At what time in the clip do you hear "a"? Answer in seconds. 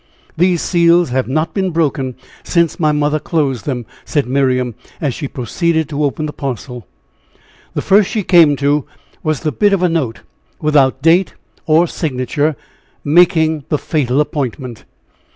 9.83-9.89